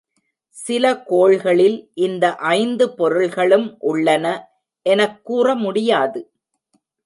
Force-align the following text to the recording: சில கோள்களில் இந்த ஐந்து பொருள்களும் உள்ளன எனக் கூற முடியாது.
சில 0.49 1.03
கோள்களில் 1.03 1.91
இந்த 1.93 2.35
ஐந்து 2.35 2.95
பொருள்களும் 2.95 3.77
உள்ளன 3.79 4.25
எனக் 4.85 5.25
கூற 5.25 5.55
முடியாது. 5.55 6.31